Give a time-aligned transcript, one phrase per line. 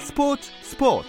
[0.00, 1.08] 스포츠 스포츠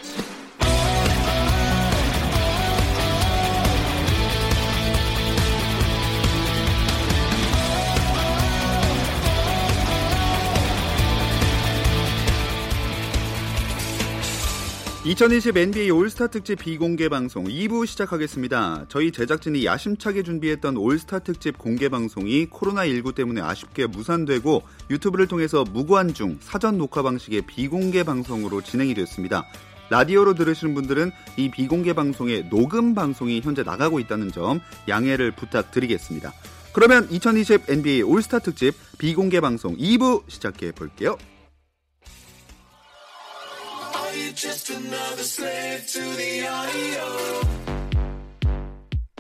[15.04, 18.86] (2020) NBA 올스타 특집 비공개 방송 2부 시작하겠습니다.
[18.88, 24.62] 저희 제작진이 야심차게 준비했던 올스타 특집 공개 방송이 코로나19 때문에 아쉽게 무산되고
[24.92, 29.44] 유튜브를 통해서 무관중 사전 녹화 방식의 비공개 방송으로 진행이 됐습니다.
[29.90, 36.32] 라디오로 들으시는 분들은 이 비공개 방송의 녹음 방송이 현재 나가고 있다는 점 양해를 부탁드리겠습니다.
[36.74, 41.18] 그러면 2020 NBA 올스타 특집 비공개 방송 2부 시작해 볼게요.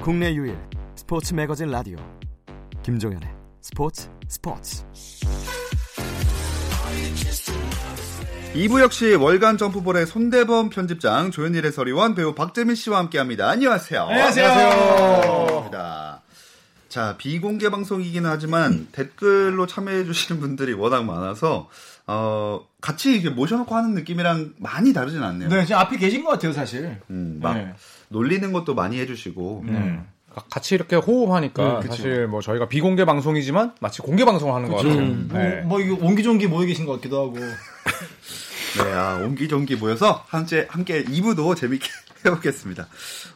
[0.01, 0.57] 국내 유일
[0.95, 1.97] 스포츠 매거진 라디오
[2.83, 3.29] 김종현의
[3.61, 4.85] 스포츠 스포츠
[8.53, 13.49] 2부 역시 월간 점프볼의 손대범 편집장 조현일 해설위원 배우 박재민 씨와 함께합니다.
[13.49, 14.03] 안녕하세요.
[14.03, 14.47] 안녕하세요.
[14.47, 16.10] 반갑습니다.
[16.91, 21.69] 자 비공개 방송이긴 하지만 댓글로 참여해 주시는 분들이 워낙 많아서
[22.05, 25.47] 어, 같이 이렇게 모셔놓고 하는 느낌이랑 많이 다르진 않네요.
[25.47, 26.99] 네, 지금 앞에 계신 것 같아요, 사실.
[27.09, 27.73] 음, 막 네.
[28.09, 29.99] 놀리는 것도 많이 해주시고 네.
[30.49, 31.95] 같이 이렇게 호흡하니까 음, 그쵸.
[31.95, 34.95] 사실 뭐 저희가 비공개 방송이지만 마치 공개 방송을 하는 것 같아요.
[34.95, 35.61] 뭐, 네.
[35.61, 37.37] 뭐 이거 옹기종기 모여 계신 것 같기도 하고.
[38.83, 41.87] 네, 아, 옹기종기 모여서 함께, 함께 2부도 재밌게
[42.25, 42.87] 해보겠습니다.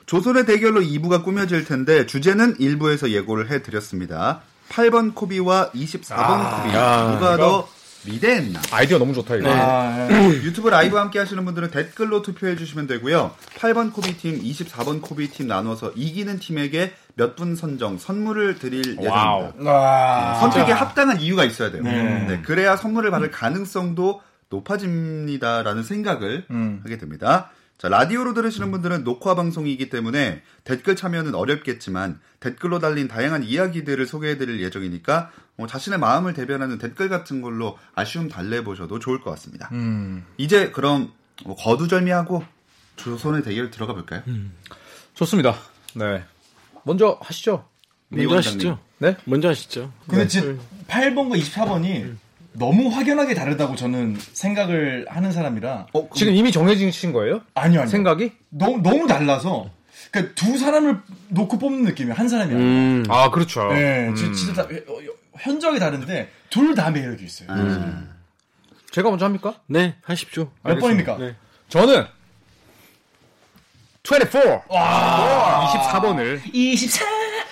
[0.06, 4.42] 조선의 대결로 2부가 꾸며질 텐데 주제는 1부에서 예고를 해드렸습니다.
[4.70, 7.68] 8번 코비와 24번 코비 누가 더
[8.06, 8.62] 미대했나?
[8.72, 9.50] 아이디어 너무 좋다 이거.
[9.52, 10.30] 아, 예.
[10.44, 13.32] 유튜브 라이브 함께 하시는 분들은 댓글로 투표해 주시면 되고요.
[13.58, 19.54] 8번 코비 팀, 24번 코비 팀 나눠서 이기는 팀에게 몇 분 선정 선물을 드릴 예정입니다.
[19.60, 20.36] 와.
[20.42, 21.82] 선택에 합당한 이유가 있어야 돼요.
[21.82, 22.26] 네.
[22.28, 26.82] 네, 그래야 선물을 받을 가능성도 높아집니다라는 생각을 음.
[26.84, 27.50] 하게 됩니다.
[27.78, 34.62] 자, 라디오로 들으시는 분들은 녹화 방송이기 때문에 댓글 참여는 어렵겠지만 댓글로 달린 다양한 이야기들을 소개해드릴
[34.62, 39.70] 예정이니까 어, 자신의 마음을 대변하는 댓글 같은 걸로 아쉬움 달래보셔도 좋을 것 같습니다.
[39.74, 40.26] 음.
[40.38, 41.12] 이제 그럼
[41.44, 42.44] 뭐 거두절미하고
[42.96, 44.24] 조선의 대결 들어가 볼까요?
[45.14, 45.56] 좋습니다.
[45.96, 46.24] 네.
[46.84, 47.68] 먼저 하시죠.
[48.10, 48.38] 네, 먼저.
[48.38, 48.80] 하시죠.
[49.00, 49.18] 네?
[49.26, 49.92] 먼저 하시죠.
[50.08, 52.16] 근데 지금 8번과 24번이
[52.58, 55.88] 너무 확연하게 다르다고 저는 생각을 하는 사람이라.
[55.94, 57.42] 어, 지금 이미 정해진 거예요?
[57.54, 57.90] 아니요, 아니요.
[57.92, 58.32] 생각이?
[58.50, 59.70] 너무, 너무 달라서.
[60.12, 61.00] 그러니까 두 사람을
[61.30, 62.14] 놓고 뽑는 느낌이에요.
[62.16, 62.68] 한 사람이 아니라.
[62.70, 63.04] 음.
[63.10, 63.72] 아 그렇죠.
[63.74, 64.16] 네, 음.
[64.16, 64.98] 지- 진짜 다, 어,
[65.38, 67.48] 현저하게 다른데 둘 다 매력이 있어요.
[68.92, 69.56] 제가 먼저 합니까?
[69.68, 70.50] 네, 하십시오.
[70.64, 71.18] 몇 번입니까?
[71.18, 71.36] 네.
[71.68, 72.06] 저는
[74.04, 74.62] 24.
[74.70, 77.06] 24번을 24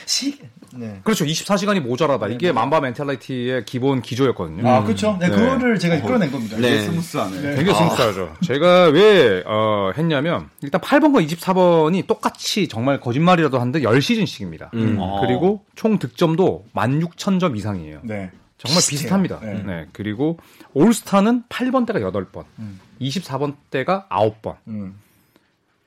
[0.06, 0.40] 시.
[0.76, 1.00] 네.
[1.04, 1.26] 그렇죠.
[1.26, 2.28] 24시간이 모자라다.
[2.28, 4.68] 이게 Mamba mentality의 기본 기조였거든요.
[4.68, 5.18] 아, 그렇죠.
[5.20, 5.36] 네, 네.
[5.36, 6.58] 그거를 제가 이끌어낸 겁니다.
[6.58, 6.82] 네.
[6.82, 7.42] 스무스하네.
[7.42, 7.56] 네.
[7.56, 8.34] 굉장히 스무스하죠.
[8.44, 14.74] 제가 왜 어, 했냐면 일단 8번과 24번이 똑같이 정말 거짓말이라도 한데 10시즌씩입니다.
[14.74, 14.98] 음.
[15.22, 18.00] 그리고 총 득점도 16,000점 이상이에요.
[18.04, 18.32] 네.
[18.58, 18.98] 정말 비슷해요.
[18.98, 19.40] 비슷합니다.
[19.42, 19.64] 네.
[19.66, 19.86] 네.
[19.92, 20.40] 그리고
[20.74, 22.80] 올스타는 8번 때가 8번, 음.
[23.02, 24.56] 24번 때가 9번.
[24.68, 24.96] 음.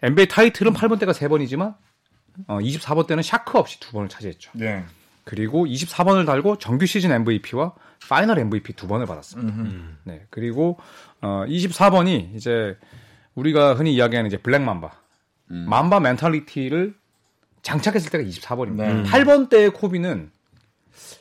[0.02, 1.74] NBA 타이틀은 8번 때가 3번이지만
[2.46, 4.50] 어, 24번 때는 샤크 없이 2번을 차지했죠.
[4.54, 4.84] 네.
[5.24, 7.72] 그리고 24번을 달고 정규 시즌 MVP와
[8.08, 9.52] final MVP 두 번을 받았습니다.
[9.52, 9.98] 음.
[10.04, 10.24] 네.
[10.30, 10.78] 그리고
[11.20, 12.76] 어 24번이 이제
[13.34, 14.90] 우리가 흔히 이야기하는 이제 Black Mamba.
[15.48, 16.94] Mamba mentality를
[17.62, 18.76] 장착했을 때가 24번입니다.
[18.76, 19.02] 네.
[19.04, 20.30] 8번 때의 코비는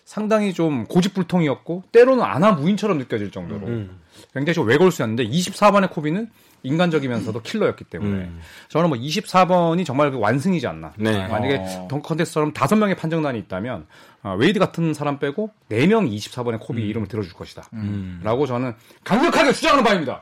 [0.03, 3.99] 상당히 좀 고집불통이었고 때로는 안하무인처럼 느껴질 정도로 음.
[4.33, 6.29] 굉장히 좀 외골수였는데 24번의 코비는
[6.63, 8.39] 인간적이면서도 킬러였기 때문에 음.
[8.69, 10.93] 저는 뭐 24번이 정말 그 완승이지 않나.
[10.97, 11.27] 네.
[11.27, 11.87] 만약에 어.
[11.89, 13.85] dunk contest처럼 다섯 명의 판정단이 있다면
[14.23, 17.69] 어, 웨이드 같은 사람 빼고 네 명이 24번의 코비 이름을 들어줄 것이다.
[17.73, 18.19] 음.
[18.23, 20.21] 라고 저는 강력하게 주장하는 바입니다.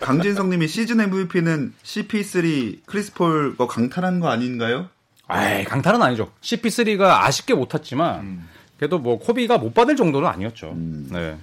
[0.00, 4.88] 강진성님이 시즌 MVP는 CP3 크리스 폴 거 강탈한 거 아닌가요?
[5.32, 6.32] 아이, 강탈은 아니죠.
[6.40, 10.74] CP3가 아쉽게 못 탔지만 그래도 뭐 코비가 못 받을 정도는 아니었죠.
[10.76, 11.36] 네.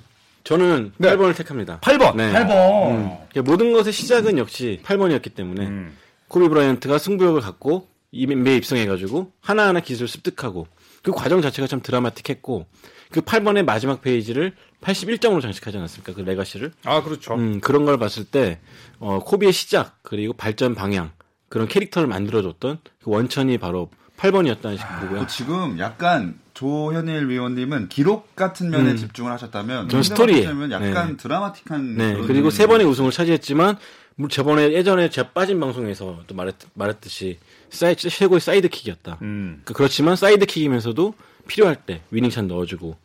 [0.43, 1.09] 저는 네.
[1.09, 1.79] 8번을 택합니다.
[1.81, 2.15] 8번.
[2.15, 2.31] 네.
[2.31, 2.91] 8번.
[2.91, 3.43] 음.
[3.43, 5.97] 모든 것의 시작은 역시 8번이었기 때문에 음.
[6.29, 10.67] 코비 브라이언트가 승부욕을 갖고 이메 입성해가지고 하나하나 기술을 습득하고
[11.03, 12.65] 그 과정 자체가 참 드라마틱했고
[13.11, 16.13] 그 8번의 마지막 페이지를 81점으로 장식하지 않았습니까?
[16.13, 16.71] 그 레가시를.
[16.85, 17.35] 아, 그렇죠.
[17.35, 18.59] 음, 그런 걸 봤을 때,
[18.99, 21.11] 어, 코비의 시작, 그리고 발전 방향,
[21.49, 25.21] 그런 캐릭터를 만들어줬던 그 원천이 바로 8번이었다는 식으로 보고요.
[25.21, 28.97] 어, 지금 약간 조현일 위원님은 기록 같은 면에 음.
[28.97, 30.51] 집중을 하셨다면 저는 스토리에.
[30.53, 31.17] 면 약간 네.
[31.17, 33.77] 드라마틱한 네, 그리고 세 번의 우승을 차지했지만,
[34.15, 37.37] 뭐 저번에 예전에 제가 빠진 방송에서 또 말했, 말했듯이,
[37.69, 39.19] 사이, 최고의 sidekick이었다.
[39.21, 39.61] 음.
[39.65, 41.13] 그- 그렇지만 sidekick이면서도
[41.47, 42.97] 필요할 때 winning shot 넣어주고,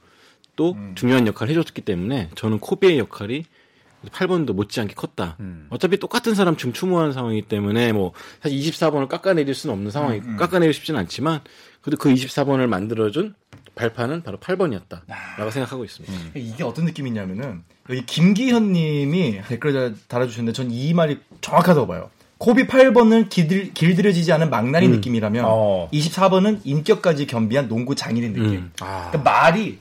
[0.57, 0.93] 또 음.
[0.95, 3.45] 중요한 역할을 해줬기 때문에 저는 코비의 역할이
[4.11, 5.37] 8번도 못지않게 컸다.
[5.41, 5.67] 음.
[5.71, 8.13] 어차피 똑같은 사람 중 추모하는 상황이기 때문에 뭐
[8.43, 11.41] 사실 24번을 깎아내릴 수는 없는 상황이 음, 깎아내리고 싶지는 않지만
[11.81, 13.35] 그래도 그 24번을 만들어준
[13.75, 15.51] 발판은 바로 8번이었다라고 아.
[15.51, 16.13] 생각하고 있습니다.
[16.15, 16.31] 음.
[16.35, 22.11] 이게 어떤 느낌이냐면은 여기 김기현님이 댓글 달아주셨는데 전 이 말이 정확하다고 봐요.
[22.39, 25.89] 코비 8번은 길들, 길들여지지 않은 망나니 느낌이라면 어.
[25.93, 28.45] 24번은 인격까지 겸비한 농구 장인의 느낌.
[28.55, 28.73] 음.
[28.81, 29.11] 아.
[29.11, 29.79] 그러니까 말이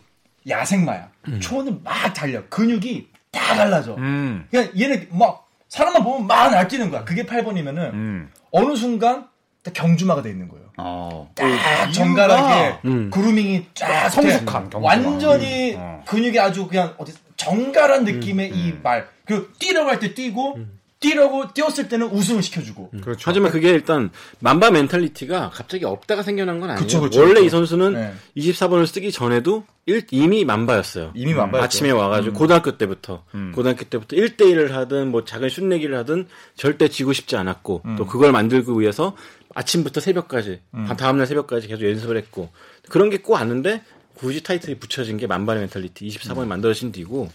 [0.47, 1.09] 야생마야.
[1.39, 2.44] 초원을 막 달려.
[2.50, 3.95] 근육이 다 갈라져.
[3.95, 4.45] 음.
[4.51, 7.03] 그냥 얘는 막 사람만 보면 막 날뛰는 거야.
[7.05, 8.31] 그게 8번이면은 음.
[8.51, 9.27] 어느 순간
[9.63, 10.65] 딱 경주마가 돼 있는 거예요.
[10.77, 11.31] 어.
[11.35, 13.09] 딱 정갈하게 음.
[13.09, 14.69] grooming이 쫙 성숙한 돼.
[14.71, 14.83] 경주마.
[14.85, 16.01] 완전히 음.
[16.05, 19.07] 근육이 아주 그냥 어디 정갈한 느낌의 이 말.
[19.25, 20.57] 그리고 뛰라고 할 때 뛰고
[21.01, 22.92] 뛰라고 뛰었을 때는 우승을 시켜주고.
[23.03, 23.21] 그렇죠.
[23.25, 26.86] 하지만 그게 일단 Mamba mentality가 갑자기 없다가 생겨난 건 아니에요.
[26.86, 27.45] 그쵸, 그쵸, 원래 그쵸.
[27.45, 28.13] 이 선수는 네.
[28.38, 31.11] 24번을 쓰기 전에도 일- 이미 Mamba였어요.
[31.15, 31.65] 이미 Mamba였죠.
[31.65, 37.36] 아침에 와가지고 고등학교 때부터 고등학교 때부터 1대1을 하든 뭐 작은 슛내기를 하든 절대 지고 싶지
[37.36, 39.15] 않았고 또 그걸 만들기 위해서
[39.56, 42.50] 아침부터 새벽까지 다- 다음날 새벽까지 계속 연습을 했고
[42.89, 43.81] 그런 게 꼭 왔는데
[44.15, 47.29] 굳이 타이틀이 붙여진 게 Mamba의 mentality 24번이 만들어진 뒤고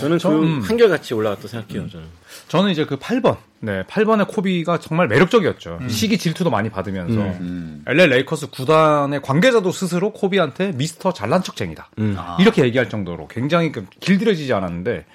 [0.00, 0.60] 저는 그 음.
[0.62, 2.06] 한결같이 올라갔다고 생각해요 저는
[2.48, 5.78] 저는 이제 그 8번, 네, 8번의 코비가 정말 매력적이었죠.
[5.82, 5.88] 음.
[5.88, 7.84] 시기 질투도 많이 받으면서 음.
[7.86, 11.90] LA 레이커스 구단의 관계자도 스스로 코비한테 미스터 잘난 척쟁이다.
[11.98, 12.16] 음.
[12.38, 15.06] 이렇게 얘기할 정도로 굉장히 그 길들여지지 않았는데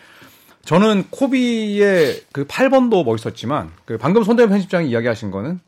[0.65, 5.59] 저는 코비의 그 8번도 멋있었지만 그 방금 손대현 편집장이 이야기하신 거는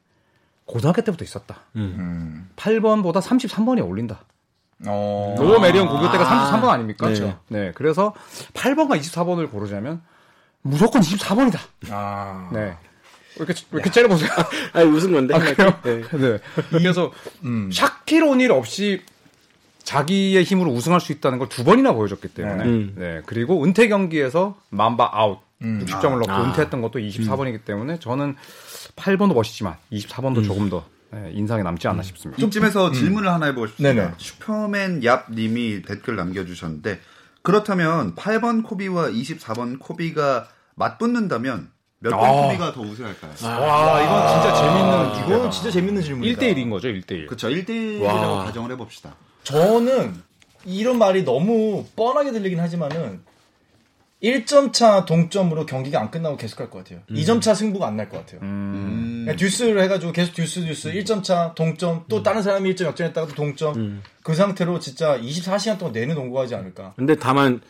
[0.65, 1.61] 고등학교 때부터 있었다.
[1.75, 2.50] 음.
[2.57, 4.23] 8번보다 33번이 어울린다.
[4.85, 5.35] 어.
[5.38, 7.09] 로어 메리언 고교 때가 33번 아닙니까?
[7.09, 7.35] 네.
[7.47, 7.71] 네.
[7.74, 8.13] 그래서
[8.53, 10.01] 8번과 24번을 고르자면
[10.62, 11.59] 무조건 24번이다.
[11.89, 12.50] 아.
[12.53, 12.59] 네.
[13.39, 14.29] 왜 이렇게, 왜 이렇게 째려보세요?
[14.74, 15.74] 아 웃은 건데 아, 그래요?
[15.83, 16.01] 네.
[16.18, 16.39] 네.
[16.69, 17.12] 그래서
[17.44, 17.69] 음.
[17.71, 19.01] 샤킬 오닐 없이
[19.83, 22.56] 자기의 힘으로 우승할 수 있다는 걸 두 번이나 보여줬기 때문에.
[22.57, 22.63] 네.
[22.63, 22.69] 네.
[23.18, 23.24] 음.
[23.25, 25.39] 그리고 은퇴 경기에서 Mamba out.
[25.63, 25.83] 음.
[25.85, 26.44] 60점을 넣고 아.
[26.44, 28.35] 은퇴했던 것도 24번이기 때문에 저는
[28.95, 32.44] 8번도 멋있지만 24번도 조금 더 네, 인상에 남지 않나 싶습니다.
[32.45, 33.94] 이쯤에서 질문을 하나 해보고 싶습니다.
[34.04, 34.15] 네네.
[34.18, 37.00] 슈퍼맨 얍님이 댓글 남겨주셨는데
[37.42, 41.69] 그렇다면 8번 코비와 24번 코비가 맞붙는다면
[42.00, 42.31] 몇번 아.
[42.44, 43.31] 코비가 더 우세할까요?
[43.44, 46.42] 와, 이건 진짜 재밌는 이건 진짜 재밌는 질문이다.
[46.42, 47.25] 1대1인 거죠, 1대1.
[47.27, 47.48] 그렇죠.
[47.50, 48.44] 1대1이라고 와.
[48.45, 49.15] 가정을 해봅시다.
[49.44, 50.13] 저는
[50.65, 53.21] 이런 말이 너무 뻔하게 들리긴 하지만은
[54.23, 57.01] 1점 차 동점으로 경기가 안 끝나고 계속 할것 같아요.
[57.11, 58.41] 2점 차 승부가 안 날 것 같아요.
[58.41, 59.21] 음.
[59.25, 63.35] 그냥 듀스를 해가지고 계속 듀스 듀스 1점 차 동점 또 다른 사람이 1점 역전했다가 또
[63.35, 66.93] 동점 그 상태로 진짜 24시간 동안 내내 농구하지 않을까.
[66.95, 67.61] 근데 다만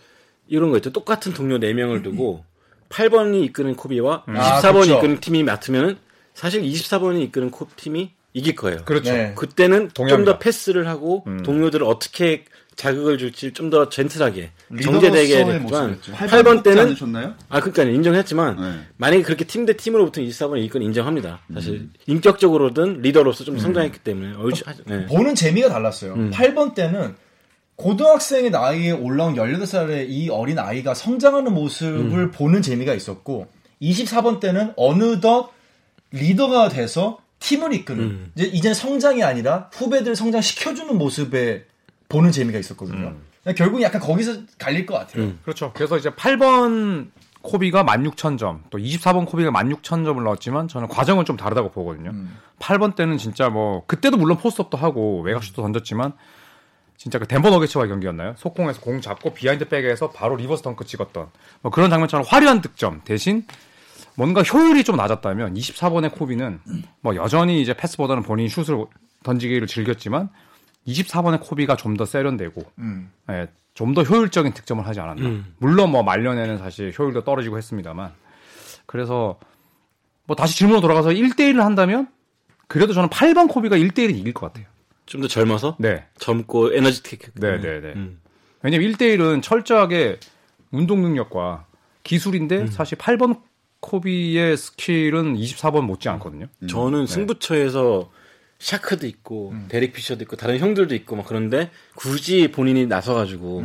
[0.47, 0.91] 이런 거 있죠.
[0.93, 2.45] 똑같은 동료 4명을 두고
[2.89, 4.97] 8번이 이끄는 코비와 아, 24번이 그렇죠.
[4.99, 5.97] 이끄는 팀이 맡으면은
[6.33, 8.85] 사실 24번이 이끄는 코 팀이 이길 거예요.
[8.85, 9.11] 그렇죠.
[9.11, 9.33] 네.
[9.35, 10.23] 그때는 좀.
[10.23, 12.45] 더 패스를 하고 동료들을 어떻게
[12.77, 14.51] 자극을 줄지 좀 더 젠틀하게
[14.81, 16.13] 정제되게 했지만 모습이었죠.
[16.13, 17.33] 8번 때는 않으셨나요?
[17.49, 18.79] 아 그러니까 인정했지만 네.
[18.95, 21.41] 만약에 그렇게 팀 대 팀으로부터 24번이 이건 인정합니다.
[21.53, 24.83] 사실 인격적으로든 리더로서 좀 성장했기 때문에 어이지 하죠.
[24.85, 25.05] 네.
[25.07, 26.15] 보는 재미가 달랐어요.
[26.31, 27.15] 8번 때는
[27.75, 33.47] 고등학생의 나이에 올라온 18살의 이 어린 아이가 성장하는 모습을 보는 재미가 있었고
[33.81, 35.51] 24번 때는 어느덧
[36.11, 41.65] 리더가 돼서 팀을 이끄는 이제 이제는 성장이 아니라 후배들 성장시켜주는 모습에
[42.09, 43.15] 보는 재미가 있었거든요.
[43.55, 45.33] 결국 약간 거기서 갈릴 것 같아요.
[45.43, 45.71] 그렇죠.
[45.73, 47.09] 그래서 이제 8번
[47.41, 52.11] 코비가 16,000점, 또 24번 코비가 16,000점을 넣었지만 저는 과정은 좀 다르다고 보거든요.
[52.59, 56.13] 8번 때는 진짜 뭐 그때도 물론 포스트업도 하고 외곽슛도 던졌지만
[56.97, 58.33] 진짜 그 덴버 너게츠와의 경기였나요?
[58.37, 61.27] 속공에서 공 잡고 behind back에서 바로 reverse 덩크 찍었던
[61.61, 63.45] 뭐 그런 장면처럼 화려한 득점 대신
[64.15, 66.59] 뭔가 효율이 좀 낮았다면 24번의 코비는
[67.01, 68.83] 뭐 여전히 이제 패스보다는 본인이 슛을
[69.23, 70.29] 던지기를 즐겼지만
[70.87, 73.11] 24번의 코비가 좀 더 세련되고 음.
[73.29, 75.43] 예, 좀 더 효율적인 득점을 하지 않았나.
[75.59, 78.11] 물론 뭐 말년에는 사실 효율도 떨어지고 했습니다만.
[78.85, 79.37] 그래서
[80.25, 82.07] 뭐 다시 질문으로 돌아가서 1대1을 한다면
[82.67, 84.65] 그래도 저는 8번 코비가 1대1은 이길 것 같아요.
[85.05, 86.05] 좀 더 젊어서 네.
[86.19, 87.33] 젊고 energetic.
[87.35, 87.93] 네, 네, 네.
[87.95, 88.19] 음.
[88.61, 90.19] 왜냐면 1대1은 철저하게
[90.71, 91.65] 운동 능력과
[92.03, 93.41] 기술인데 사실 8번
[93.79, 96.47] 코비의 skill은 24번 못지 않거든요.
[96.67, 98.09] 저는 승부처에서
[98.59, 103.63] 샤크도 있고 데릭 피셔도 있고 다른 형들도 있고 막 그런데 굳이 본인이 나서가지고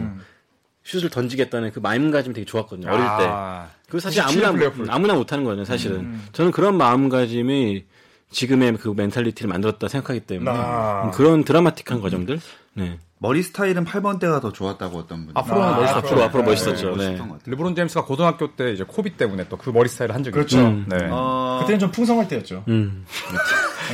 [0.84, 3.26] 슛을 던지겠다는 그 마음가짐이 되게 좋았거든요 어릴 때.
[3.28, 4.86] 아, 그 사실 97 아무나 플레이오프.
[4.90, 6.18] 아무나 못하는 거죠 사실은.
[6.32, 7.84] 저는 그런 마음가짐이
[8.32, 11.10] 지금의 그 mentality를 만들었다 생각하기 때문에 아.
[11.12, 12.40] 그런 드라마틱한 과정들.
[12.74, 12.98] 네.
[13.18, 15.98] 머리 스타일은 8번 때가 더 좋았다고 어떤 분이 앞으로는 아, 멋있었죠.
[16.06, 16.96] 앞으로 앞으로 네, 멋있었죠.
[16.96, 17.16] 네.
[17.16, 17.38] 같아요.
[17.46, 20.58] 르브론 제임스가 고등학교 때 이제 코비 때문에 또 그 머리 스타일을 한 적이 그렇죠.
[20.58, 20.68] 있죠.
[20.68, 20.86] 음.
[20.88, 20.96] 네.
[21.10, 22.64] 어, 그때는 좀 풍성할 때였죠.
[22.66, 23.04] 음.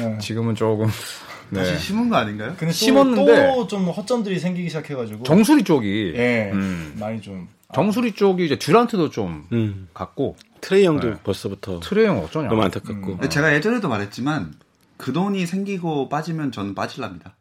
[0.01, 0.19] 네.
[0.19, 0.87] 지금은 조금
[1.55, 1.79] 다시 네.
[1.79, 2.55] 심은 거 아닌가요?
[2.59, 6.95] 근데 심었는데 또 좀 허점들이 생기기 시작해가지고 정수리 쪽이 예 음.
[6.99, 9.89] 많이 좀 정수리 쪽이 이제 듀란트도 좀 음.
[9.93, 11.17] 같고 트레이 형도 네.
[11.23, 12.49] 벌써부터 트레이 형 어쩌냐.
[12.49, 13.07] 너무 안타깝고.
[13.07, 14.55] 근데 제가 예전에도 말했지만
[14.97, 17.35] 그 돈이 생기고 빠지면 저는 빠질랍니다.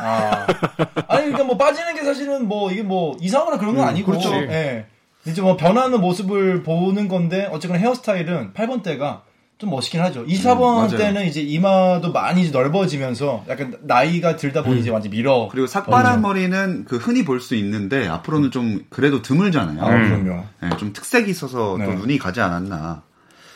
[0.00, 0.46] 아.
[1.08, 4.12] 아니, 그러니까 뭐 빠지는 게 사실은 뭐 이게 뭐 이상하거나 그런 건 아니고.
[4.12, 4.28] 그렇지.
[4.28, 4.86] 예.
[5.26, 9.22] 이제 뭐 변하는 모습을 보는 건데 어쨌거나 헤어스타일은 8번 때가
[9.62, 10.26] 좀 멋있긴 하죠.
[10.26, 10.98] 24번 맞아요.
[10.98, 15.48] 때는 이제 이마도 많이 넓어지면서 약간 나이가 들다 보니 이제 완전 밀어.
[15.52, 16.20] 그리고 삭발한.
[16.20, 19.80] 머리는 그 흔히 볼 수 있는데 앞으로는 좀 그래도 드물잖아요.
[19.80, 20.44] 아, 그럼요.
[20.62, 21.84] 네, 좀 특색이 있어서 네.
[21.86, 23.02] 또 눈이 가지 않았나.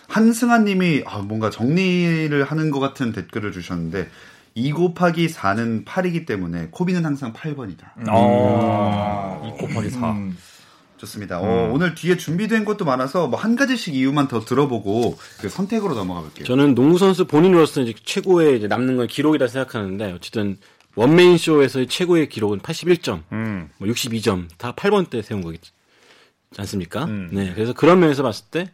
[0.06, 4.06] 한승환님이 아, 뭔가 정리를 하는 것 같은 댓글을 주셨는데
[4.54, 8.08] 2 곱하기 4는 8이기 때문에 코비는 항상 8번이다.
[8.08, 10.10] 어, 2 곱하기 4.
[10.12, 10.36] 음.
[10.98, 11.40] 좋습니다.
[11.40, 16.22] 어, 오늘 뒤에 준비된 것도 많아서 뭐 한 가지씩 이유만 더 들어보고 그 선택으로 넘어가
[16.22, 16.44] 볼게요.
[16.46, 20.58] 저는 농구 선수 본인으로서 이제 최고의 이제 남는 건 기록이라 생각하는데 어쨌든
[20.96, 23.68] 원메인 쇼에서의 최고의 기록은 81점, 음.
[23.78, 25.70] 뭐 62점 다 8번 때 세운 거겠지
[26.56, 27.04] 않습니까?
[27.04, 27.28] 음.
[27.32, 28.72] 네, 그래서 그런 면에서 봤을 때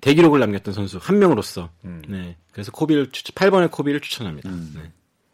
[0.00, 2.00] 대기록을 남겼던 선수 한 명으로서 음.
[2.08, 4.48] 네, 그래서 코비를 추천, 8번의 코비를 추천합니다.
[4.50, 4.92] 네.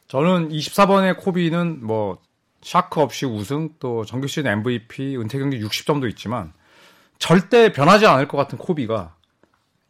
[0.08, 2.18] 저는 24번의 코비는 뭐
[2.62, 6.52] 샤크 없이 우승 또 정규 시즌 MVP 은퇴 경기 60점도 있지만
[7.18, 9.14] 절대 변하지 않을 것 같은 코비가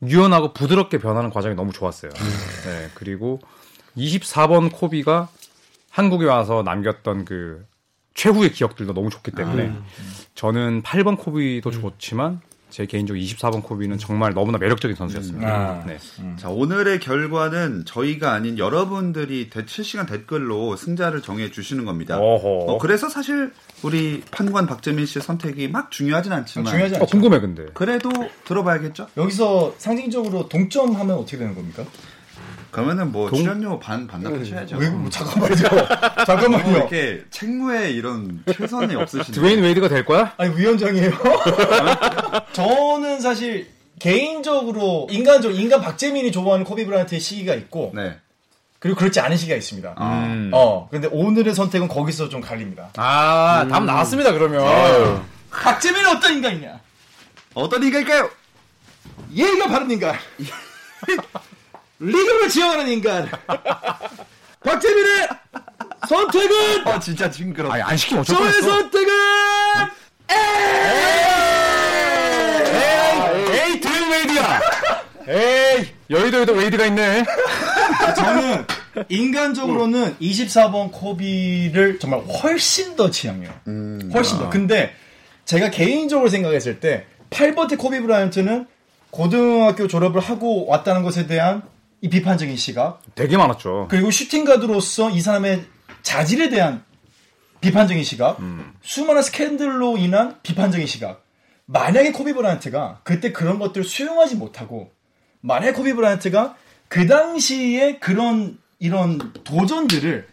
[0.02, 2.10] 유연하고 부드럽게 변하는 과정이 너무 좋았어요.
[2.12, 3.40] 네, 그리고
[3.96, 5.28] 24번 코비가
[5.90, 7.66] 한국에 와서 남겼던 그
[8.14, 9.72] 최후의 기억들도 너무 좋기 때문에
[10.34, 15.48] 저는 8번 코비도 좋지만 제 개인적으로 24번 코비는 정말 너무나 매력적인 선수였습니다.
[15.48, 15.84] 아.
[15.86, 15.98] 네.
[16.36, 22.18] 자, 오늘의 결과는 저희가 아닌 여러분들이 대- 실시간 댓글로 승자를 정해 주시는 겁니다.
[22.18, 22.48] 어허.
[22.72, 27.06] 어, 그래서 사실 우리 판관 박재민 씨의 선택이 막 중요하진 않지만 중요하지 어, 않죠.
[27.06, 27.66] 궁금해 근데.
[27.74, 28.10] 그래도
[28.44, 29.08] 들어봐야겠죠?
[29.16, 31.84] 여기서 상징적으로 동점하면 어떻게 되는 겁니까?
[32.70, 34.76] 그러면은 뭐 출연료 반 반납하셔야죠.
[34.76, 35.54] 왜, 뭐, 잠깐만요.
[35.70, 36.76] 뭐 잠깐만요.
[36.76, 39.32] 이렇게 책무에 이런 최선이 없으신데.
[39.32, 40.32] 드웨인 웨이드가 될 거야?
[40.36, 41.10] 아니 위원장이에요.
[42.52, 48.16] 저는 사실 개인적으로 인간적 인간 박재민이 좋아하는 코비 브라이트의 시기가 있고 네.
[48.78, 49.94] 그리고 그렇지 않은 시기가 있습니다.
[49.96, 50.24] 아.
[50.26, 50.50] 음.
[50.54, 52.88] 어 근데 오늘의 선택은 거기서 좀 갈립니다.
[52.96, 55.22] 아, 답 나왔습니다, 그러면.
[55.50, 56.80] 박재민은 어떤 인간이냐?
[57.54, 58.30] 어떤 인간일까요?
[59.34, 60.14] 예의가 바른 인간.
[62.00, 63.28] 리그를 지향하는 인간.
[64.64, 65.28] 박재민의
[66.08, 67.70] 선택은 어, 진짜 징그러.
[67.70, 68.70] 아니, 안 시키면 어쩔 저의 뻔했어.
[68.70, 69.08] 선택은
[72.70, 74.60] 에이, 에이, 드웨인 웨이드야.
[75.28, 77.24] 에이, 여의도에도 웨이드가 있네.
[78.16, 78.64] 저는
[79.08, 83.50] 인간적으로는 24번 코비를 정말 훨씬 더 지향해요.
[84.12, 84.48] 훨씬 더.
[84.50, 84.92] 근데
[85.44, 88.66] 제가 개인적으로 생각했을 때 8번 때 코비 브라이언트는
[89.10, 91.62] 고등학교 졸업을 하고 왔다는 것에 대한
[92.02, 93.88] 이 비판적인 시각 되게 많았죠.
[93.90, 95.64] 그리고 슈팅가드로서 이 사람의
[96.02, 96.82] 자질에 대한
[97.60, 98.38] 비판적인 시각
[98.80, 101.24] 수많은 스캔들로 인한 비판적인 시각
[101.66, 104.92] 만약에 코비 브라이언트가 그때 그런 것들을 수용하지 못하고
[105.40, 106.56] 만약에 코비 브라이언트가
[106.88, 110.26] 그 당시에 그런 이런 도전들을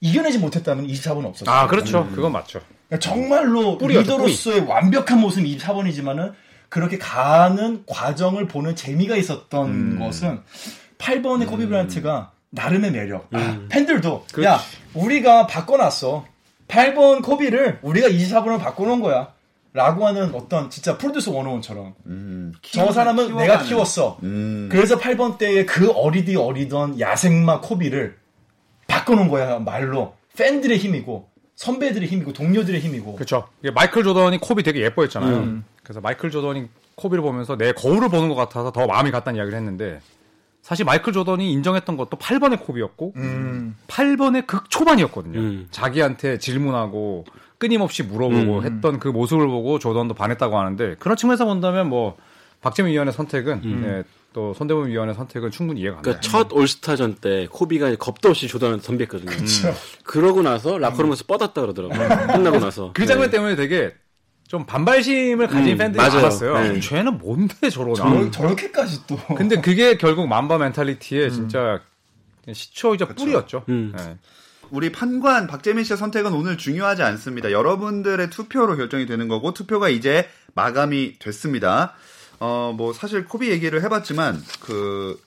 [0.00, 1.54] 이겨내지 못했다면 24번 없었어요.
[1.54, 2.08] 아, 그렇죠.
[2.14, 2.60] 그건 맞죠.
[2.88, 6.34] 그러니까 정말로 뿌리였죠, 리더로서의 완벽한 모습이 24번이지만은
[6.68, 9.98] 그렇게 가는 과정을 보는 재미가 있었던 음.
[9.98, 10.40] 것은
[11.06, 13.26] 8번의 코비 브라이언트가 나름의 매력.
[13.32, 13.66] 아, 음.
[13.70, 14.60] 팬들도 야
[14.94, 16.24] 우리가 바꿔놨어.
[16.68, 19.32] 8번 코비를 우리가 24번으로 바꿔놓은 거야.
[19.74, 23.48] 라고 하는 어떤 진짜 프로듀스 101처럼 음, 저 키워- 사람은 키워가는.
[23.52, 24.18] 내가 키웠어.
[24.22, 24.68] 음.
[24.70, 28.18] 그래서 8번 때의 그 어리디 어리던 야생마 코비를
[28.86, 33.48] 바꿔놓은 거야 말로 팬들의 힘이고 선배들의 힘이고 동료들의 힘이고 그렇죠.
[33.74, 35.62] 마이클 조던이 코비 되게 예뻐했잖아요.
[35.82, 40.00] 그래서 마이클 조던이 코비를 보면서 내 거울을 보는 것 같아서 더 마음이 갔다는 이야기를 했는데
[40.62, 43.76] 사실 마이클 조던이 인정했던 것도 8번의 코비였고 음.
[43.88, 45.38] 8번의 극 초반이었거든요.
[45.38, 45.66] 음.
[45.72, 47.24] 자기한테 질문하고
[47.58, 48.64] 끊임없이 물어보고 음.
[48.64, 52.16] 했던 그 모습을 보고 조던도 반했다고 하는데 그런 측면에서 본다면 뭐
[52.60, 56.02] 박재민 위원의 선택은 예, 또 손대범 위원의 선택은 충분히 이해가 음.
[56.02, 56.20] 갑니다.
[56.20, 59.30] 그러니까 첫 올스타전 때 코비가 겁도 없이 조던을 덤볐거든요.
[59.30, 59.74] 그렇죠.
[60.04, 62.26] 그러고 나서 라커룸에서 뻗었다 그러더라고요.
[62.28, 62.92] 끝나고 나서.
[62.94, 63.36] 그 장면 네.
[63.36, 63.94] 때문에 되게
[64.52, 66.16] 좀 반발심을 가진 음, 팬들이 맞아요.
[66.16, 66.58] 많았어요.
[66.74, 66.80] 네.
[66.80, 67.94] 쟤는 뭔데 저러나.
[67.94, 71.80] 저 렇게, 저렇게까지 또 근데 그게 결국 맘바 멘탈리티의 진짜
[72.52, 73.64] 시초이자 뿌리였죠.
[73.70, 73.94] 음.
[73.96, 74.18] 네.
[74.68, 77.50] 우리 판관 박재민 씨의 선택은 오늘 중요하지 않습니다.
[77.50, 81.94] 여러분들의 투표로 결정이 되는 거고 투표가 이제 마감이 됐습니다.
[82.38, 85.18] 어 뭐 사실 코비 얘기를 해봤지만 그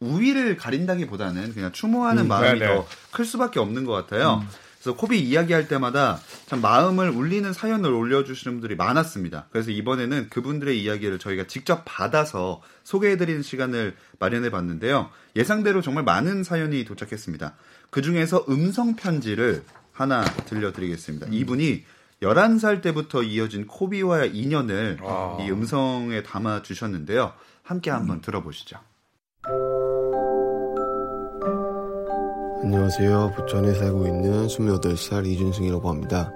[0.00, 2.84] 우위를 가린다기보다는 그냥 추모하는 마음이 네네.
[3.12, 4.44] 더클 수밖에 없는 것 같아요.
[4.84, 9.46] 그래서 코비 이야기할 때마다 참 마음을 울리는 사연을 올려주시는 분들이 많았습니다.
[9.50, 15.08] 그래서 이번에는 그분들의 이야기를 저희가 직접 받아서 소개해드리는 시간을 마련해 봤는데요.
[15.36, 17.54] 예상대로 정말 많은 사연이 도착했습니다.
[17.88, 21.28] 그 중에서 음성 편지를 하나 들려드리겠습니다.
[21.30, 21.84] 이분이
[22.20, 24.98] 11살 때부터 이어진 코비와의 인연을
[25.40, 27.32] 이 음성에 담아 주셨는데요.
[27.62, 28.78] 함께 한번 들어보시죠.
[32.64, 33.32] 안녕하세요.
[33.36, 36.32] 부천에 살고 있는 28살 이준승이라고 합니다.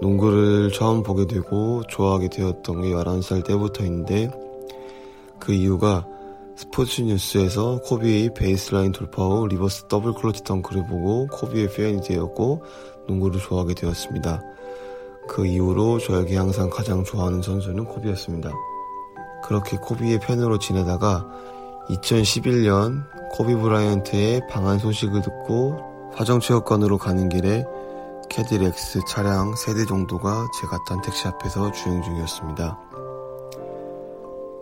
[0.00, 4.30] 농구를 처음 보게 되고 좋아하게 되었던 게 11살 때부터인데
[5.40, 6.06] 그 이유가
[6.54, 12.62] 스포츠 뉴스에서 코비의 베이스라인 돌파 후 reverse double clutch dunk를 보고 코비의 팬이 되었고
[13.08, 14.40] 농구를 좋아하게 되었습니다.
[15.28, 18.52] 그 이후로 저에게 항상 가장 좋아하는 선수는 코비였습니다.
[19.42, 21.26] 그렇게 코비의 팬으로 지내다가
[21.88, 25.76] 2011년 코비 브라이언트의 방한 소식을 듣고
[26.14, 27.64] 화정체육관으로 가는 길에
[28.30, 32.78] 캐딜락 차량 3대 정도가 제가 탄 택시 앞에서 주행 중이었습니다.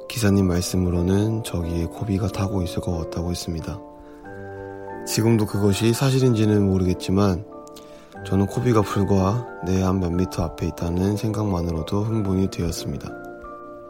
[0.09, 3.79] 기사님 말씀으로는 저기에 코비가 타고 있을 것 같다고 했습니다.
[5.07, 7.45] 지금도 그것이 사실인지는 모르겠지만
[8.25, 13.26] 저는 코비가 불과 내 한 몇 미터 앞에 있다는 생각만으로도 흥분이 되었습니다.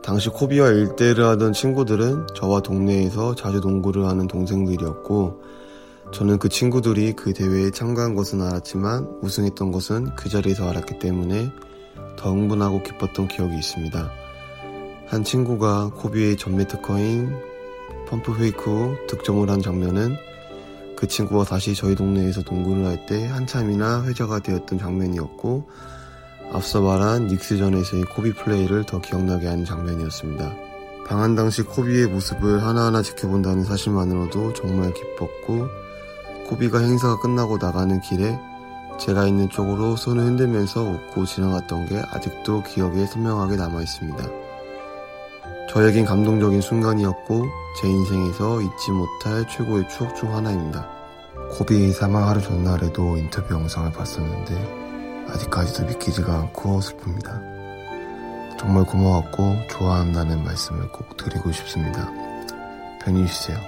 [0.06, 5.42] 당시 코비와 일대를 하던 친구들은 저와 동네에서 자주 농구를 하는 동생들이었고
[6.12, 11.50] 저는 그 친구들이 그 대회에 참가한 것은 알았지만 우승했던 것은 그 자리에서 알았기 때문에
[12.16, 14.08] 더 흥분하고 기뻤던 기억이 있습니다.
[15.08, 17.34] 한 친구가 코비의 전매 특허인
[18.06, 20.14] 펌프 페이크 후 득점을 한 장면은
[20.94, 25.68] 그 친구가 다시 저희 동네에서 농구를 할 때 한참이나 회자가 되었던 장면이었고
[26.52, 30.54] 앞서 말한 닉스전에서의 코비 플레이를 더 기억나게 하는 장면이었습니다.
[31.06, 35.68] 방한 당시 코비의 모습을 하나하나 지켜본다는 사실만으로도 정말 기뻤고
[36.48, 38.38] 코비가 행사가 끝나고 나가는 길에
[38.98, 44.24] 제가 있는 쪽으로 손을 흔들면서 웃고 지나갔던 게 아직도 기억에 선명하게 남아 있습니다.
[45.70, 47.44] 저에겐 감동적인 순간이었고
[47.80, 50.88] 제 인생에서 잊지 못할 최고의 추억 중 하나입니다.
[51.50, 54.85] 코비 사망 하루 전날에도 인터뷰 영상을 봤었는데
[55.28, 57.56] 아직까지도 믿기지가 않고 슬픕니다.
[58.58, 62.10] 정말 고마웠고 좋아한다는 말씀을 꼭 드리고 싶습니다.
[63.02, 63.58] 편히 쉬세요.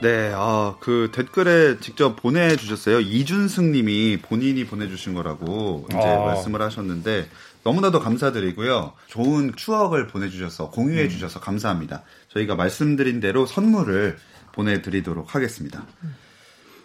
[0.00, 3.00] 네, 아, 그 댓글에 직접 보내주셨어요.
[3.00, 6.24] 이준승 님이 본인이 보내주신 거라고 이제 아.
[6.24, 7.28] 말씀을 하셨는데
[7.64, 8.92] 너무나도 감사드리고요.
[9.08, 12.02] 좋은 추억을 보내주셔서 공유해주셔서 감사합니다.
[12.28, 14.18] 저희가 말씀드린 대로 선물을
[14.52, 15.84] 보내드리도록 하겠습니다.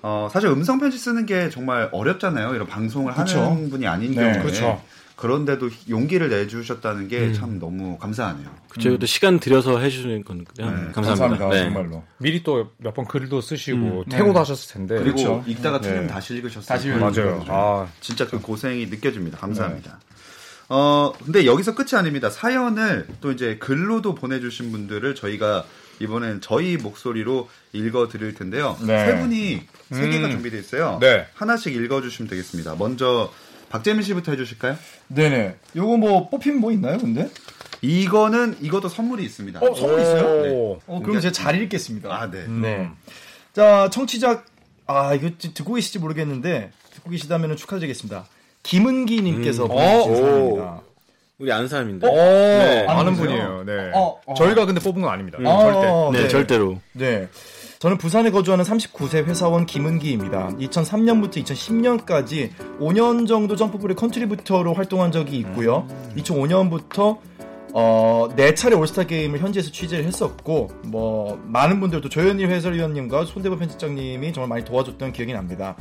[0.03, 2.53] 어, 사실 음성 편지 쓰는 게 정말 어렵잖아요.
[2.53, 3.39] 이런 방송을 그쵸.
[3.41, 4.43] 하는 분이 아닌 네, 경우에.
[4.43, 4.81] 그쵸.
[5.15, 8.45] 그런데도 용기를 내주셨다는 게참 너무 감사하네요.
[8.67, 8.97] 그쵸.
[8.97, 11.37] 또 시간 들여서 해주시는 건 그냥 네, 감사합니다.
[11.37, 11.49] 감사합니다.
[11.49, 11.63] 네.
[11.63, 12.03] 정말로.
[12.17, 14.39] 미리 또 몇 번 글도 쓰시고 음, 태고도 네.
[14.39, 14.95] 하셨을 텐데.
[14.95, 15.43] 그리고 그렇죠.
[15.47, 16.13] 읽다가 틀리면 네.
[16.13, 16.65] 다시 읽으셨어요.
[16.67, 17.09] 다시 맞아요.
[17.11, 17.45] 읽어야죠.
[17.47, 19.37] 아, 진짜 그 고생이 느껴집니다.
[19.37, 19.99] 감사합니다.
[20.69, 22.29] 어, 근데 여기서 끝이 아닙니다.
[22.29, 25.63] 사연을 또 이제 글로도 보내주신 분들을 저희가
[25.99, 28.77] 이번엔 저희 목소리로 읽어 드릴 텐데요.
[28.86, 29.06] 네.
[29.06, 30.32] 세 분이 세 개가 음.
[30.32, 30.97] 준비되어 있어요.
[30.99, 31.27] 네.
[31.34, 32.75] 하나씩 읽어 주시면 되겠습니다.
[32.75, 33.32] 먼저
[33.69, 34.77] 박재민 씨부터 해 주실까요?
[35.08, 35.58] 네 네.
[35.75, 37.29] 요거 뭐 뽑힌 뭐 있나요, 근데?
[37.82, 39.60] 이거는 이것도 선물이 있습니다.
[39.60, 40.41] 어, 선물 있어요?
[40.43, 40.79] 네.
[40.88, 42.10] 어, 그럼 제가 잘 읽겠습니다.
[42.10, 42.47] 아, 네.
[42.47, 42.89] 네.
[43.51, 44.43] 자, 청취자,
[44.88, 48.25] 아, 이거 듣고 계실지 모르겠는데, 듣고 계시다면 축하드리겠습니다.
[48.63, 49.67] 김은기 님께서 음.
[49.67, 50.82] 보내주신 어, 사연입니다.
[51.43, 52.08] 우리 아는 사람인데.
[52.08, 52.86] 어, 네.
[52.88, 53.15] 아는?
[53.15, 53.63] 분이에요.
[53.65, 53.91] 네.
[53.93, 54.34] 어, 어.
[54.34, 55.38] 저희가 근데 뽑은 건 아닙니다.
[55.41, 55.88] 아, 절대.
[55.89, 56.79] 어, 네, 절대로.
[56.93, 57.27] 네.
[57.79, 60.51] 저는 부산에 거주하는 39세 회사원 김은기입니다.
[60.58, 65.86] 2003년부터 2010년까지 5년 정도 점프볼의 contributor로 활동한 적이 있고요.
[66.15, 67.17] 2005년부터
[67.75, 74.32] 어, 네 차례 올스타 게임을 현지에서 취재를 했었고, 뭐, 많은 분들도 조현일 해설위원님과 손대범 편집장님이
[74.32, 75.75] 정말 많이 도와줬던 기억이 납니다.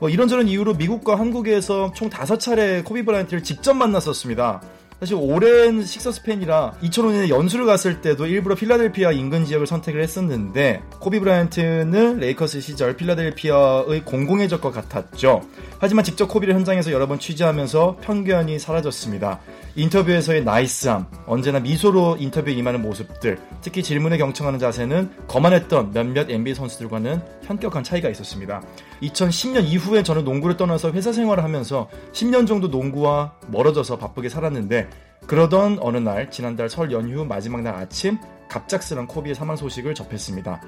[0.00, 4.60] 뭐, 이런저런 이유로 미국과 한국에서 총 다섯 차례 코비 브라이언트를 직접 만났었습니다.
[4.98, 11.20] 사실 오랜 식서스 팬이라 2005년에 연수를 갔을 때도 일부러 필라델피아 인근 지역을 선택을 했었는데 코비
[11.20, 15.42] 브라이언트는 레이커스 시절 필라델피아의 공공의 적과 같았죠.
[15.78, 19.40] 하지만 직접 코비를 현장에서 여러 번 취재하면서 편견이 사라졌습니다.
[19.76, 27.20] 인터뷰에서의 nice함, 언제나 미소로 인터뷰에 임하는 모습들, 특히 질문에 경청하는 자세는 거만했던 몇몇 NBA 선수들과는
[27.42, 28.62] 현격한 차이가 있었습니다.
[29.02, 34.88] 2010년 이후에 저는 농구를 떠나서 회사 생활을 하면서 10년 정도 농구와 멀어져서 바쁘게 살았는데
[35.26, 40.60] 그러던 어느 날 지난달 설 연휴 마지막 날 아침 갑작스런 코비의 사망 소식을 접했습니다.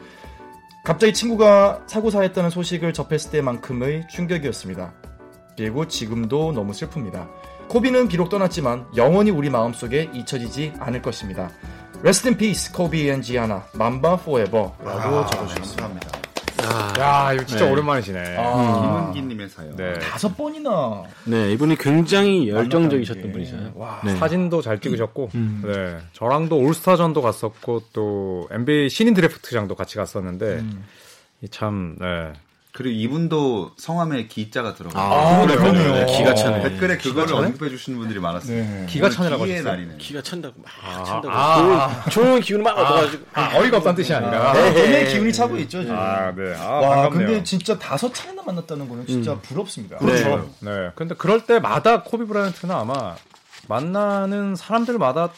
[0.85, 4.95] 갑자기 친구가 사고사했다는 소식을 접했을 때만큼의 충격이었습니다.
[5.57, 7.29] 그리고 지금도 너무 슬픕니다.
[7.69, 11.51] 코비는 비록 떠났지만 영원히 우리 마음속에 잊혀지지 않을 것입니다.
[12.01, 15.83] Rest in peace, 코비 and 지아나, Mamba forever 라고 아, 적어주셨습니다.
[15.83, 16.18] 감사합니다.
[16.99, 17.73] 야, 이거 진짜 네.
[17.73, 18.37] 오랜만이시네.
[18.39, 19.77] 아, 김은기님의 사연.
[19.77, 19.99] 네.
[19.99, 23.33] 다섯 번이나 네, 이분이 굉장히 열정적이셨던.
[23.33, 23.73] 분이잖아요.
[23.75, 24.01] 와.
[24.05, 24.15] 네.
[24.17, 25.31] 사진도 잘 찍으셨고,
[25.65, 25.99] 네.
[26.13, 30.63] 저랑도 올스타전도 갔었고, 또 NBA 신인 드래프트장도 같이 갔었는데,
[31.43, 32.33] 이 참, 네.
[32.79, 35.03] 그리고 이분도 성함에 기자가 들어가요.
[35.03, 35.95] 아, 네, 그러네요.
[35.95, 36.63] 네, 기가 차네.
[36.63, 38.57] 댓글에 그거를 언급해 주시는 분들이 많았어요.
[38.57, 38.87] 네.
[38.89, 39.65] 기가 차느라고 기의.
[39.65, 39.97] 날이네.
[39.99, 42.05] 기가 찬다고 막 아, 찬다고 아.
[42.09, 44.53] 좋은, 좋은 기운 막 얻어가지고 아, 어이가 없다는 뜻이 아니라.
[44.53, 45.97] 너네 기운이 차고 있죠, 지금.
[45.99, 46.55] 아, 네.
[46.55, 47.27] 아, 와, 반갑네요.
[47.27, 49.97] 근데 진짜 다섯 차이나 만났다는 거는 진짜 부럽습니다.
[49.97, 50.49] 그렇죠.
[50.61, 50.91] 네.
[50.95, 53.17] 근데 그럴 때마다 코비 브라이언트는 아마
[53.67, 55.31] 만나는 사람들마다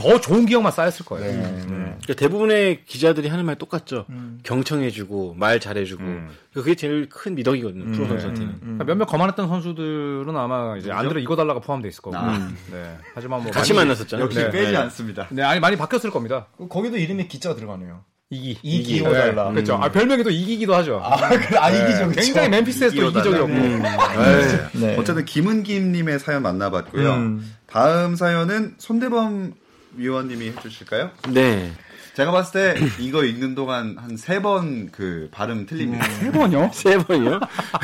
[0.00, 1.30] 더 좋은 기억만 쌓였을 거예요.
[1.30, 1.38] 네.
[1.44, 1.98] 음.
[2.02, 4.06] 그러니까 대부분의 기자들이 하는 말 똑같죠.
[4.42, 6.28] 경청해주고 말 잘해주고 음.
[6.54, 7.92] 그게 제일 큰 미덕이거든요.
[7.92, 8.08] 프로 네.
[8.08, 8.60] 선수한테는.
[8.60, 12.16] 그러니까 몇몇 거만했던 선수들은 아마 이제 안 들어 이거 달라가 포함돼 있을 거고.
[12.16, 12.50] 아.
[12.72, 12.96] 네.
[13.14, 14.24] 하지만 뭐 같이 만났었잖아요.
[14.24, 14.78] 역시 네, 빼지 네.
[14.78, 15.26] 않습니다.
[15.30, 16.46] 네, 아니 많이 바뀌었을 겁니다.
[16.68, 18.04] 거기도 이름에 기자가 들어가네요.
[18.32, 18.58] 이기.
[18.62, 19.50] 이기 네, 오달라.
[19.50, 19.74] 그렇죠.
[19.74, 21.00] 아, 별명이 또 이기기도 하죠.
[21.02, 22.20] 아, 그래, 아, 네, 이기죠, 그쵸.
[22.20, 23.38] 굉장히 멤피스에서 또 이기오달라.
[23.38, 24.78] 이기적이었고.
[24.78, 24.86] 네.
[24.86, 24.96] 네.
[24.96, 27.12] 어쨌든 김은김님의 사연 만나봤고요.
[27.12, 27.54] 음.
[27.66, 29.54] 다음 사연은 손대범
[29.94, 31.10] 위원님이 해주실까요?
[31.30, 31.72] 네.
[32.14, 36.04] 제가 봤을 때 이거 읽는 동안 한 세 번 그 발음 틀립니다.
[36.10, 36.70] 세 번요?
[36.74, 37.40] 세 번이요?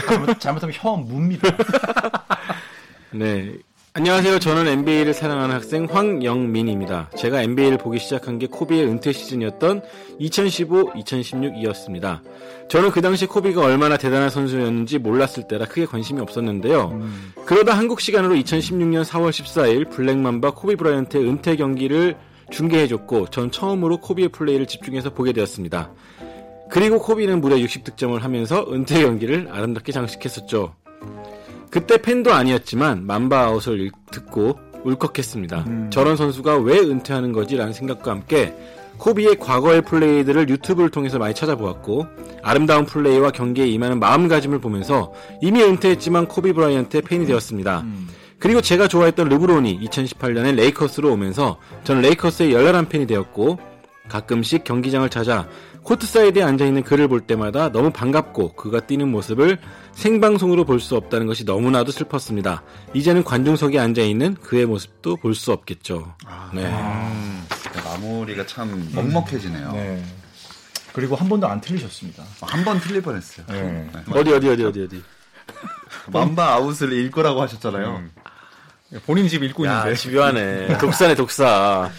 [0.07, 1.57] 잘못, 잘못하면 혀 뭅니다.
[3.13, 3.57] 네.
[3.97, 4.41] 안녕하세요.
[4.41, 7.09] 저는 NBA를 사랑하는 학생 황영민입니다.
[7.17, 9.81] 제가 NBA를 보기 시작한 게 코비의 은퇴 시즌이었던
[10.21, 12.21] 2015-2016이었습니다.
[12.69, 17.01] 저는 그 당시 코비가 얼마나 대단한 선수였는지 몰랐을 때라 크게 관심이 없었는데요.
[17.47, 22.19] 그러다 한국 시간으로 2016년 4월 14일 블랙맘바 코비 브라이언트의 은퇴 경기를
[22.51, 25.91] 중계해줬고 전 처음으로 코비의 플레이를 집중해서 보게 되었습니다.
[26.69, 30.75] 그리고 코비는 무려 60득점을 하면서 은퇴 경기를 아름답게 장식했었죠.
[31.77, 35.91] 그때 팬도 아니었지만 Mamba out을 읽- 듣고 울컥했습니다.
[35.91, 38.55] 저런 선수가 왜 은퇴하는 거지라는 생각과 함께
[38.97, 42.07] 코비의 과거의 플레이들을 유튜브를 통해서 많이 찾아보았고
[42.43, 45.13] 아름다운 플레이와 경기에 임하는 마음가짐을 보면서
[45.43, 47.85] 이미 은퇴했지만 코비 브라이언트의 팬이 되었습니다.
[48.39, 53.59] 그리고 제가 좋아했던 르브론이 2018년에 레이커스로 오면서 저는 레이커스의 열렬한 팬이 되었고
[54.09, 55.47] 가끔씩 경기장을 찾아
[55.83, 59.59] courtside에 앉아 있는 그를 볼 때마다 너무 반갑고 그가 뛰는 모습을
[59.97, 62.63] 생방송으로 볼 수 없다는 것이 너무나도 슬펐습니다.
[62.95, 66.15] 이제는 관중석에 앉아 있는 그의 모습도 볼 수 없겠죠.
[66.55, 66.63] 네.
[66.65, 69.73] 네, 마무리가 참 먹먹해지네요.
[69.73, 70.05] 네.
[70.93, 72.23] 그리고 한 번도 안 틀리셨습니다.
[72.43, 73.47] 한 번 틀릴 뻔했어요.
[73.49, 73.91] 네.
[74.13, 75.03] 어디 어디 어디 어디 어디.
[76.13, 78.05] Mamba out을 읽거라고 하셨잖아요.
[79.05, 79.95] 본인 집 읽고 야, 있는데.
[79.97, 80.79] 집요하네.
[80.79, 81.91] 독사네 독사.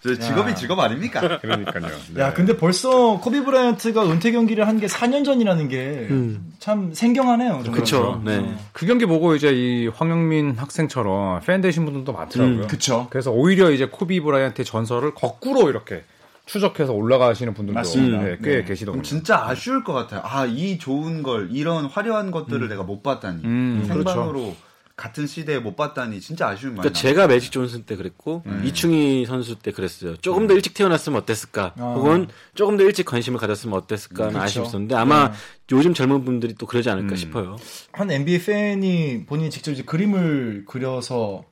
[0.00, 1.38] 저 직업이 직업 아닙니까?
[1.40, 1.88] 그러니까요.
[2.14, 2.22] 네.
[2.22, 7.64] 야, 근데 벌써 코비 브라이언트가 은퇴 경기를 한 게 4년 전이라는 게참 생경하네요.
[7.72, 8.22] 그쵸.
[8.24, 8.54] 네.
[8.72, 12.62] 그 경기 보고 이제 이 황영민 학생처럼 팬 되신 분들도 많더라고요.
[12.62, 13.08] 음, 그쵸.
[13.10, 16.04] 그래서 오히려 이제 코비 브라이언트의 전설을 거꾸로 이렇게
[16.44, 18.18] 추적해서 올라가시는 분들도 맞습니다.
[18.22, 18.64] 네, 꽤 네.
[18.64, 19.02] 계시더군요.
[19.02, 20.20] 그럼 진짜 아쉬울 것 같아요.
[20.22, 23.40] 아, 이 좋은 걸, 이런 화려한 것들을 내가 못 봤다니.
[23.44, 24.54] 음, 생방으로
[24.96, 29.58] 같은 시대에 못 봤다니 진짜 아쉬운 많이 그러니까 제가 매직 존슨 때 그랬고 이충희 선수
[29.58, 30.16] 때 그랬어요.
[30.16, 31.74] 조금 더 일찍 태어났으면 어땠을까?
[31.76, 31.94] 아.
[31.96, 34.28] 혹은 조금 더 일찍 관심을 가졌으면 어땠을까?
[34.28, 35.32] 하는 아쉬움이 있었는데 아마
[35.70, 37.56] 요즘 젊은 분들이 또 그러지 않을까 싶어요.
[37.92, 41.44] 한 NBA 팬이 본인이 직접 이제 그림을 그려서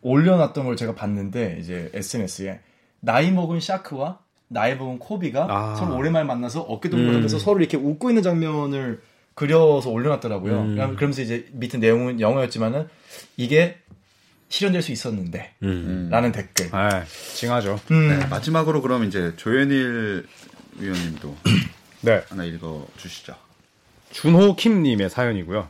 [0.00, 2.60] 올려놨던 걸 제가 봤는데 이제 SNS에
[2.98, 5.74] 나이 먹은 샤크와 나이 먹은 코비가 아.
[5.76, 9.00] 서로 오랜만에 만나서 어깨 동무하면서 서로 이렇게 웃고 있는 장면을
[9.34, 10.52] 그려서 올려놨더라고요.
[10.74, 12.88] 그럼- 그러면서 이제 밑에 내용은 영어였지만은
[13.36, 13.78] 이게
[14.48, 16.08] 실현될 수 있었는데 음.
[16.10, 16.70] 라는 댓글.
[16.70, 16.88] 네,
[17.34, 17.80] 징하죠.
[17.90, 18.08] 음.
[18.18, 20.26] 네, 마지막으로 그럼 이제 조현일
[20.78, 21.36] 위원님도
[22.02, 22.22] 네.
[22.28, 23.34] 하나 읽어 주시죠.
[24.12, 25.66] 준호 킴님의 사연이고요.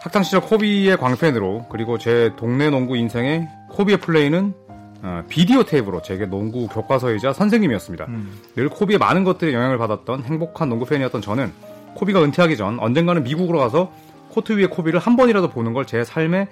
[0.00, 4.54] 학창 시절 코비의 광팬으로 그리고 제 동네 농구 인생의 코비의 플레이는
[5.02, 8.06] 어, 비디오 테이프로 제게 농구 교과서이자 선생님이었습니다.
[8.56, 11.52] 늘 코비의 많은 것들에 영향을 받았던 행복한 농구 팬이었던 저는
[11.94, 13.92] 코비가 은퇴하기 전 언젠가는 미국으로 가서
[14.30, 16.48] 코트 위에 코비를 한 번이라도 보는 걸 제 삶의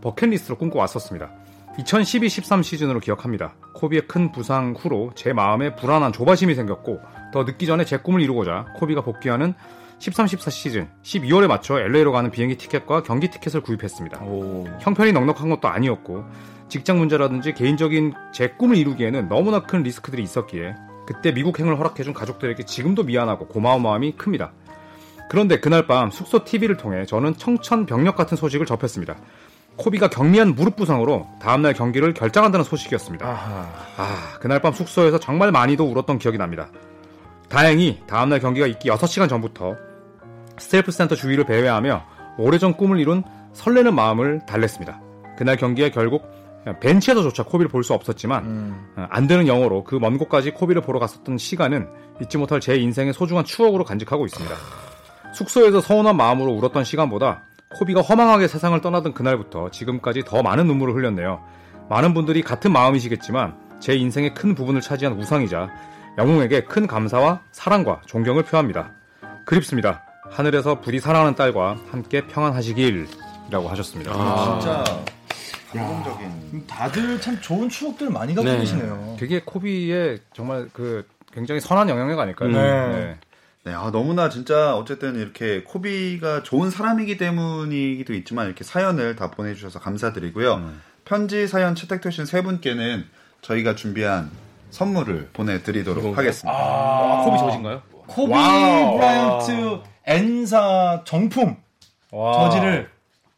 [0.00, 1.30] 버킷리스트로 꿈꿔왔었습니다.
[1.78, 3.54] 2012-13 시즌으로 기억합니다.
[3.74, 7.00] 코비의 큰 부상 후로 제 마음에 불안한 조바심이 생겼고
[7.32, 9.54] 더 늦기 전에 제 꿈을 이루고자 코비가 복귀하는
[10.00, 14.20] 13-14 시즌 12월에 맞춰 LA로 가는 비행기 티켓과 경기 티켓을 구입했습니다.
[14.80, 16.24] 형편이 넉넉한 것도 아니었고
[16.68, 20.74] 직장 문제라든지 개인적인 제 꿈을 이루기에는 너무나 큰 리스크들이 있었기에
[21.06, 24.52] 그때 미국행을 허락해준 가족들에게 지금도 미안하고 고마운 마음이 큽니다.
[25.30, 29.16] 그런데 그날 밤 숙소 TV를 통해 저는 청천벽력 같은 소식을 접했습니다.
[29.76, 33.26] 코비가 경미한 무릎 부상으로 다음날 경기를 결정한다는 소식이었습니다.
[33.96, 36.68] 아, 그날 밤 숙소에서 정말 많이도 울었던 기억이 납니다.
[37.48, 39.76] 다행히 다음날 경기가 있기 6시간 전부터
[40.58, 42.04] 스테이플스 센터 주위를 배회하며
[42.38, 45.00] 오래전 꿈을 이룬 설레는 마음을 달랬습니다.
[45.36, 46.24] 그날 경기에 결국
[46.80, 48.86] 벤치에서조차 코비를 볼 수 없었지만 음.
[48.96, 51.88] 어, 안 되는 영어로 그 먼 곳까지 코비를 보러 갔었던 시간은
[52.20, 54.54] 잊지 못할 제 인생의 소중한 추억으로 간직하고 있습니다.
[55.38, 57.42] 숙소에서 서운한 마음으로 울었던 시간보다
[57.76, 61.44] 코비가 허망하게 세상을 떠나던 그날부터 지금까지 더 많은 눈물을 흘렸네요.
[61.88, 65.70] 많은 분들이 같은 마음이시겠지만 제 인생의 큰 부분을 차지한 우상이자
[66.18, 68.90] 영웅에게 큰 감사와 사랑과 존경을 표합니다.
[69.44, 70.02] 그립습니다.
[70.28, 74.12] 하늘에서 부디 사랑하는 딸과 함께 평안하시길이라고 하셨습니다.
[74.12, 74.58] 아.
[74.60, 74.84] 진짜
[75.70, 76.66] 감동적인.
[76.66, 78.58] 다들 참 좋은 추억들 많이 갖고 네.
[78.58, 79.16] 계시네요.
[79.20, 82.48] 되게 코비의 정말 그 굉장히 선한 영향력 아닐까요?
[82.48, 82.88] 네.
[82.88, 83.18] 네,
[83.66, 90.72] 아, 너무나 진짜 어쨌든 이렇게 코비가 좋은 사람이기 때문이기도 있지만 이렇게 사연을 다 보내주셔서 감사드리고요.
[91.04, 93.04] 편지 사연 채택되신 세 분께는
[93.42, 94.30] 저희가 준비한
[94.70, 96.18] 선물을 보내드리도록 그건가요?
[96.26, 96.58] 하겠습니다.
[96.58, 97.82] 아, 코비 저지인가요?
[98.06, 98.32] 코비.
[98.32, 101.56] 브라이언트 N사 정품
[102.10, 102.50] 와.
[102.50, 102.90] 저지를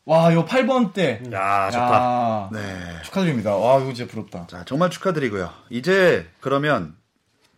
[0.06, 1.20] 와, 요 8번 때.
[1.32, 1.94] 야, 좋다.
[1.94, 3.02] 야, 네.
[3.04, 3.54] 축하드립니다.
[3.54, 4.46] 와, 이거 진짜 부럽다.
[4.48, 5.50] 자, 정말 축하드리고요.
[5.68, 6.96] 이제 그러면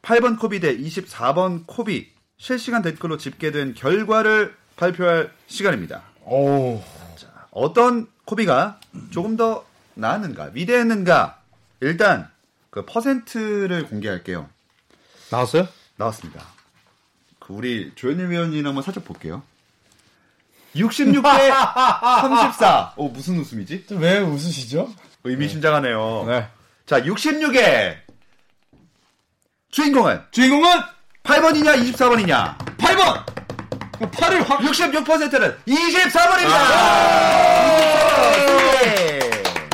[0.02, 2.11] 8번 코비 대 24번 코비
[2.42, 6.02] 실시간 댓글로 집계된 결과를 발표할 시간입니다.
[6.24, 6.82] 오.
[7.52, 8.80] 어떤 코비가
[9.12, 11.40] 조금 더 나았는가, 위대했는가?
[11.82, 12.28] 일단
[12.70, 14.48] 그 퍼센트를 공개할게요.
[15.30, 15.68] 나왔어요?
[15.94, 16.44] 나왔습니다.
[17.38, 19.44] 그 우리 조현일 위원님 한번 살짝 볼게요.
[20.74, 22.94] 66대 34.
[22.96, 23.86] 오 무슨 웃음이지?
[23.90, 24.92] 왜 웃으시죠?
[25.22, 26.24] 의미심장하네요.
[26.26, 26.48] 네.
[26.86, 27.98] 자, 66의
[29.70, 32.56] 주인공은 주인공은 8번이냐 24번이냐?
[32.78, 33.24] 8번!
[33.98, 34.60] 그 8을 확.
[34.60, 36.52] 66%는 24번입니다.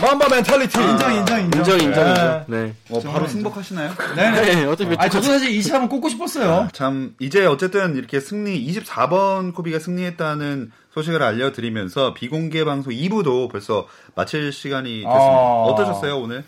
[0.00, 0.78] 맘바 멘탈리티.
[0.80, 1.60] 인정, 인정, 인정.
[1.60, 2.10] 인정, 인정, 네.
[2.10, 2.44] 인정.
[2.46, 2.74] 네.
[2.90, 3.94] 어, 바로 승복하시나요?
[4.14, 4.40] 네네.
[4.54, 6.68] 네, 어차피 아, 저도 사실 24번 꼽고 싶었어요.
[6.72, 14.52] 참 이제 어쨌든 이렇게 승리 24번 코비가 승리했다는 소식을 알려드리면서 비공개 방송 2부도 벌써 마칠
[14.52, 15.10] 시간이 됐습니다.
[15.18, 15.64] 아.
[15.64, 16.44] 어떠셨어요 오늘?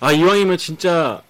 [0.00, 1.22] 아, 이왕이면 진짜,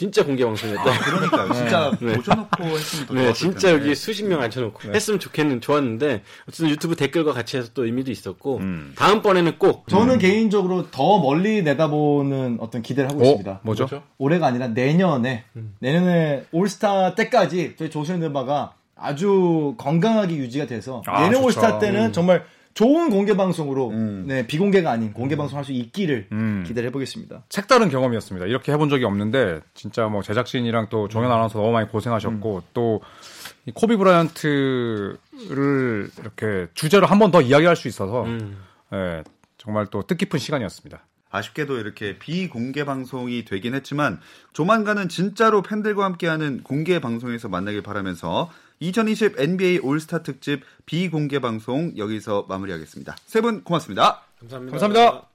[0.00, 0.98] 진짜 공개 방송이었다.
[0.98, 1.52] 그러니까요.
[1.52, 2.16] 진짜 네.
[2.16, 3.84] 모셔놓고 했으면 더 네, 진짜 텐데.
[3.84, 8.60] 여기 수십 명 앉혀놓고 했으면 좋겠는 좋았는데 어쨌든 유튜브 댓글과 같이 해서 또 의미도 있었고
[8.60, 8.94] 음.
[8.96, 13.50] 다음번에는 꼭 저는 개인적으로 더 멀리 내다보는 어떤 기대를 하고 있습니다.
[13.50, 13.60] 어?
[13.62, 14.02] 뭐죠?
[14.16, 15.44] 올해가 아니라 내년에
[15.80, 21.44] 내년에 올스타 때까지 저희 조시는 드바가 아주 건강하게 유지가 돼서 아, 내년 좋죠.
[21.44, 22.12] 올스타 때는 음.
[22.12, 24.24] 정말 좋은 공개 방송으로 음.
[24.26, 26.64] 네, 비공개가 아닌 공개 방송 할 수 있기를 음.
[26.66, 27.44] 기대를 해보겠습니다.
[27.50, 28.46] 색다른 경험이었습니다.
[28.46, 33.96] 이렇게 해본 적이 없는데 진짜 뭐 제작진이랑 또 종현 아나운서 너무 많이 고생하셨고 또이 코비
[33.96, 38.56] 브라이언트를 이렇게 주제로 한 번 더 이야기할 수 있어서 음.
[38.92, 39.22] 예,
[39.58, 41.04] 정말 또 뜻깊은 시간이었습니다.
[41.32, 44.18] 아쉽게도 이렇게 비공개 방송이 되긴 했지만
[44.52, 52.46] 조만간은 진짜로 팬들과 함께하는 공개 방송에서 만나길 바라면서 2020 NBA 올스타 특집 비공개 방송 여기서
[52.48, 53.16] 마무리하겠습니다.
[53.26, 54.22] 세 분 고맙습니다.
[54.40, 54.78] 감사합니다.
[54.78, 55.26] 감사합니다.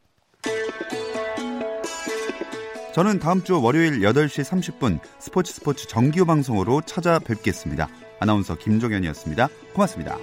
[2.93, 7.89] 저는 다음 주 월요일 8시 30분 스포츠 스포츠 정규 방송으로 찾아뵙겠습니다.
[8.19, 9.49] 아나운서 김종현이었습니다.
[9.73, 10.17] 고맙습니다.